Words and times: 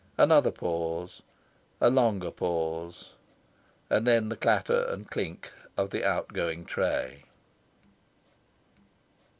Another 0.17 0.49
pause, 0.49 1.21
a 1.79 1.91
longer 1.91 2.31
pause, 2.31 3.11
and 3.87 4.07
then 4.07 4.29
the 4.29 4.35
clatter 4.35 4.85
and 4.89 5.07
clink 5.07 5.53
of 5.77 5.91
the 5.91 6.03
outgoing 6.03 6.65
tray. 6.65 7.25